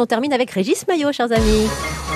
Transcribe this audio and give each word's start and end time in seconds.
On 0.00 0.06
termine 0.06 0.32
avec 0.32 0.52
Régis 0.52 0.86
Maillot, 0.86 1.10
chers 1.10 1.32
amis. 1.32 1.66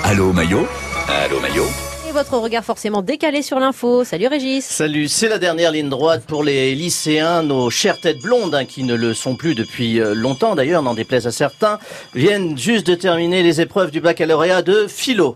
Allô 0.05 0.31
Maillot? 0.31 0.65
Allô 1.09 1.41
Maillot? 1.41 1.65
Votre 2.13 2.37
regard 2.37 2.63
forcément 2.63 3.01
décalé 3.01 3.41
sur 3.41 3.59
l'info. 3.59 4.03
Salut 4.03 4.27
Régis. 4.27 4.63
Salut, 4.63 5.07
c'est 5.07 5.27
la 5.27 5.39
dernière 5.39 5.71
ligne 5.71 5.89
droite 5.89 6.23
pour 6.27 6.43
les 6.43 6.75
lycéens, 6.75 7.41
nos 7.41 7.71
chères 7.71 7.99
têtes 7.99 8.21
blondes, 8.21 8.53
hein, 8.53 8.65
qui 8.65 8.83
ne 8.83 8.93
le 8.93 9.15
sont 9.15 9.35
plus 9.35 9.55
depuis 9.55 9.99
euh, 9.99 10.13
longtemps 10.13 10.53
d'ailleurs, 10.53 10.83
n'en 10.83 10.93
déplaise 10.93 11.25
à 11.25 11.31
certains, 11.31 11.79
viennent 12.13 12.55
juste 12.55 12.85
de 12.85 12.93
terminer 12.93 13.41
les 13.41 13.61
épreuves 13.61 13.89
du 13.89 13.99
baccalauréat 13.99 14.61
de 14.61 14.85
philo. 14.87 15.35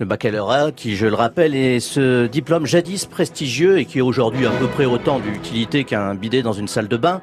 Le 0.00 0.04
baccalauréat 0.04 0.72
qui, 0.72 0.96
je 0.96 1.06
le 1.06 1.14
rappelle, 1.14 1.54
est 1.54 1.80
ce 1.80 2.26
diplôme 2.26 2.66
jadis 2.66 3.06
prestigieux 3.06 3.78
et 3.78 3.86
qui 3.86 3.98
est 3.98 4.02
aujourd'hui 4.02 4.46
à 4.46 4.50
peu 4.50 4.68
près 4.68 4.84
autant 4.84 5.20
d'utilité 5.20 5.84
qu'un 5.84 6.14
bidet 6.14 6.42
dans 6.42 6.52
une 6.52 6.68
salle 6.68 6.88
de 6.88 6.96
bain. 6.98 7.22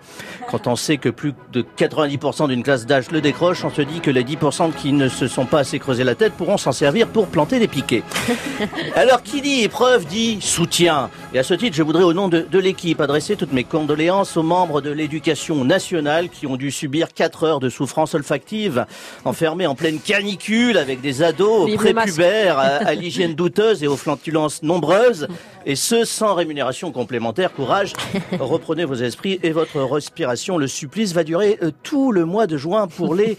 Quand 0.49 0.65
on 0.65 0.75
sait 0.75 0.97
que 0.97 1.09
plus 1.09 1.33
de 1.53 1.63
90% 1.77 2.47
d'une 2.47 2.63
classe 2.63 2.87
d'âge 2.87 3.11
le 3.11 3.21
décroche, 3.21 3.63
on 3.65 3.69
se 3.69 3.83
dit 3.83 3.99
que 3.99 4.09
les 4.09 4.23
10% 4.23 4.73
qui 4.73 4.93
ne 4.93 5.09
se 5.09 5.27
sont 5.27 5.45
pas 5.45 5.59
assez 5.59 5.77
creusés 5.77 6.03
la 6.03 6.15
tête 6.15 6.33
pourront 6.33 6.57
s'en 6.57 6.71
servir 6.71 7.07
pour 7.07 7.27
planter 7.27 7.59
des 7.59 7.67
piquets. 7.67 8.03
Alors 8.97 9.23
qui 9.23 9.41
dit 9.41 9.63
épreuve 9.63 10.05
dit 10.05 10.39
soutien. 10.39 11.09
Et 11.33 11.39
à 11.39 11.43
ce 11.43 11.53
titre, 11.53 11.75
je 11.75 11.83
voudrais 11.83 12.05
au 12.05 12.13
nom 12.13 12.29
de, 12.29 12.45
de 12.49 12.59
l'équipe 12.59 13.01
adresser 13.01 13.35
toutes 13.35 13.51
mes 13.51 13.65
condoléances 13.65 14.37
aux 14.37 14.43
membres 14.43 14.79
de 14.79 14.89
l'éducation 14.89 15.65
nationale 15.65 16.29
qui 16.29 16.47
ont 16.47 16.55
dû 16.55 16.71
subir 16.71 17.13
4 17.13 17.43
heures 17.43 17.59
de 17.59 17.67
souffrance 17.67 18.13
olfactive, 18.13 18.85
enfermés 19.25 19.67
en 19.67 19.75
pleine 19.75 19.99
canicule 19.99 20.77
avec 20.77 21.01
des 21.01 21.23
ados 21.23 21.69
prépubères 21.75 22.57
à, 22.57 22.67
à 22.67 22.93
l'hygiène 22.95 23.35
douteuse 23.35 23.83
et 23.83 23.87
aux 23.87 23.97
flantulences 23.97 24.63
nombreuses, 24.63 25.27
et 25.65 25.75
ce 25.75 26.05
sans 26.05 26.33
rémunération 26.33 26.93
complémentaire. 26.93 27.51
Courage, 27.51 27.91
reprenez 28.39 28.85
vos 28.85 28.95
esprits 28.95 29.39
et 29.43 29.51
votre 29.51 29.81
respiration. 29.81 30.57
Le 30.57 30.67
supplice 30.67 31.11
va 31.11 31.25
durer 31.25 31.57
euh, 31.63 31.71
tout 31.83 32.13
le 32.13 32.23
mois 32.23 32.47
de 32.47 32.55
juin 32.55 32.87
pour 32.87 33.13
les 33.13 33.37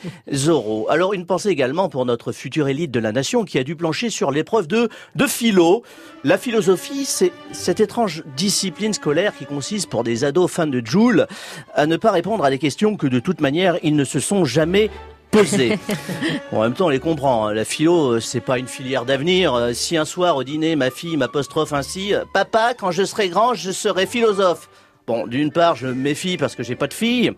oraux. 0.49 0.87
Alors 0.91 1.15
une 1.15 1.25
pensée 1.25 1.49
également 1.49 1.89
pour 1.89 2.05
notre 2.05 2.33
future 2.33 2.69
élite 2.69 2.91
de 2.91 3.01
la 3.01 3.13
nation 3.13 3.45
qui 3.45 3.59
a 3.59 3.65
dû 3.65 3.75
plancher 3.75 4.11
sur 4.11 4.31
l'épreuve 4.31 4.67
de, 4.67 4.91
de 5.15 5.27
philo. 5.47 5.83
La 6.25 6.39
philosophie, 6.39 7.05
c'est 7.05 7.31
cette 7.53 7.79
étrange 7.79 8.25
discipline 8.37 8.93
scolaire 8.93 9.33
qui 9.39 9.45
consiste 9.47 9.89
pour 9.89 10.03
des 10.03 10.25
ados 10.25 10.51
fans 10.51 10.67
de 10.67 10.83
Joule 10.85 11.29
à 11.75 11.87
ne 11.87 11.97
pas 11.97 12.11
répondre 12.11 12.45
à 12.45 12.51
des 12.51 12.59
questions 12.59 12.97
que 12.97 13.07
de 13.07 13.21
toute 13.21 13.41
manière 13.41 13.79
ils 13.85 13.95
ne 13.95 14.03
se 14.05 14.19
sont 14.19 14.45
jamais 14.45 14.91
posées. 15.31 15.79
Bon, 16.51 16.59
en 16.59 16.63
même 16.63 16.75
temps, 16.75 16.87
on 16.87 16.89
les 16.91 16.99
comprend. 16.99 17.47
hein. 17.47 17.55
La 17.55 17.65
philo, 17.65 18.15
euh, 18.15 18.21
c'est 18.21 18.41
pas 18.41 18.59
une 18.59 18.67
filière 18.67 19.05
d'avenir. 19.05 19.55
Euh, 19.55 19.73
Si 19.73 19.97
un 19.97 20.05
soir 20.05 20.37
au 20.37 20.43
dîner, 20.45 20.75
ma 20.75 20.91
fille 20.91 21.17
m'apostrophe 21.17 21.73
ainsi, 21.73 22.13
euh, 22.15 22.25
papa, 22.33 22.75
quand 22.77 22.91
je 22.91 23.05
serai 23.05 23.29
grand, 23.29 23.55
je 23.55 23.71
serai 23.71 24.07
philosophe. 24.07 24.69
Bon, 25.07 25.29
d'une 25.29 25.53
part, 25.53 25.77
je 25.77 25.87
me 25.87 25.95
méfie 25.95 26.37
parce 26.37 26.57
que 26.57 26.65
j'ai 26.65 26.75
pas 26.75 26.89
de 26.89 26.95
fille. 26.95 27.31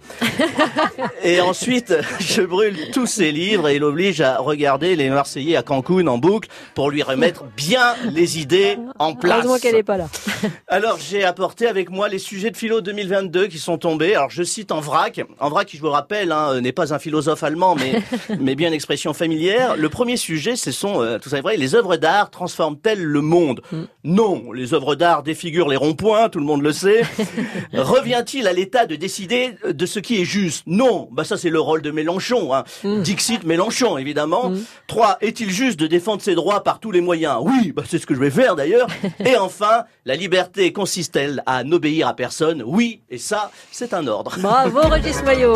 Et 1.22 1.42
ensuite, 1.42 1.94
je 2.18 2.40
brûle 2.40 2.90
tous 2.92 3.06
ses 3.06 3.30
livres 3.30 3.68
et 3.68 3.78
l'oblige 3.78 4.22
à 4.22 4.38
regarder 4.38 4.96
les 4.96 5.10
Marseillais 5.10 5.56
à 5.56 5.62
Cancun 5.62 6.06
en 6.06 6.16
boucle 6.16 6.48
pour 6.74 6.90
lui 6.90 7.02
remettre 7.02 7.44
bien 7.56 7.94
les 8.10 8.38
idées 8.38 8.78
en 8.98 9.14
place. 9.14 9.44
Heureusement 9.44 9.58
qu'elle 9.58 9.76
est 9.76 9.82
pas 9.82 9.98
là. 9.98 10.06
Alors 10.68 10.98
j'ai 10.98 11.24
apporté 11.24 11.66
avec 11.66 11.90
moi 11.90 12.08
les 12.08 12.18
sujets 12.18 12.50
de 12.50 12.56
philo 12.56 12.80
2022 12.80 13.46
qui 13.46 13.58
sont 13.58 13.78
tombés. 13.78 14.14
Alors 14.14 14.30
je 14.30 14.42
cite 14.42 14.72
en 14.72 14.80
vrac. 14.80 15.20
En 15.40 15.48
vrac, 15.48 15.68
qui 15.68 15.76
je 15.76 15.82
vous 15.82 15.90
rappelle, 15.90 16.32
hein, 16.32 16.60
n'est 16.60 16.72
pas 16.72 16.92
un 16.92 16.98
philosophe 16.98 17.42
allemand, 17.42 17.74
mais 17.76 18.02
mais 18.40 18.54
bien 18.54 18.68
une 18.68 18.74
expression 18.74 19.12
familière. 19.14 19.76
Le 19.76 19.88
premier 19.88 20.16
sujet, 20.16 20.56
ce 20.56 20.70
sont, 20.72 21.02
euh, 21.02 21.18
tout 21.18 21.28
ça 21.28 21.38
est 21.38 21.42
vrai, 21.42 21.56
les 21.56 21.74
œuvres 21.74 21.96
d'art 21.96 22.30
transforment-elles 22.30 23.02
le 23.02 23.20
monde? 23.20 23.60
Non, 24.04 24.52
les 24.52 24.74
œuvres 24.74 24.94
d'art 24.94 25.22
défigurent 25.22 25.68
les 25.68 25.76
ronds-points, 25.76 26.28
tout 26.28 26.38
le 26.38 26.44
monde 26.44 26.62
le 26.62 26.72
sait. 26.72 27.02
Revient-il 27.72 28.46
à 28.46 28.52
l'État 28.52 28.86
de 28.86 28.96
décider 28.96 29.54
de 29.68 29.86
ce 29.86 29.98
qui 29.98 30.20
est 30.20 30.24
juste? 30.24 30.64
Non, 30.66 31.08
bah 31.12 31.24
ça 31.24 31.36
c'est 31.36 31.50
le 31.50 31.60
rôle 31.60 31.82
de 31.82 31.90
Mélenchon. 31.90 32.54
Hein. 32.54 32.64
Dixit 33.02 33.44
Mélenchon, 33.44 33.98
évidemment. 33.98 34.52
Trois, 34.86 35.18
est-il 35.20 35.50
juste 35.50 35.78
de 35.78 35.86
défendre 35.86 36.22
ses 36.22 36.34
droits 36.34 36.62
par 36.62 36.80
tous 36.80 36.90
les 36.90 37.00
moyens? 37.00 37.38
Oui, 37.42 37.72
bah 37.72 37.82
c'est 37.86 37.98
ce 37.98 38.06
que 38.06 38.14
je 38.14 38.20
vais 38.20 38.30
faire 38.30 38.56
d'ailleurs. 38.56 38.88
Et 39.24 39.36
enfin, 39.36 39.84
la 40.04 40.16
liberté 40.28 40.74
consiste-t-elle 40.74 41.42
à 41.46 41.64
n'obéir 41.64 42.06
à 42.06 42.12
personne? 42.12 42.62
Oui, 42.62 43.00
et 43.08 43.16
ça, 43.16 43.50
c'est 43.72 43.94
un 43.94 44.06
ordre. 44.06 44.36
Bravo 44.40 44.80
Régis 44.80 45.22
Maillot. 45.22 45.54